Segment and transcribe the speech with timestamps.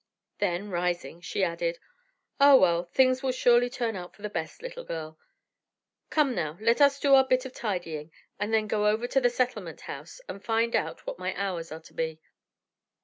[0.39, 1.77] Then, rising, she added:
[2.39, 5.19] "Ah, well, things will surely turn out for the best, little girl.
[6.09, 9.29] Come now, let us do our bit of tidying and then go over to the
[9.29, 12.19] Settlement House and find out what my hours are to be."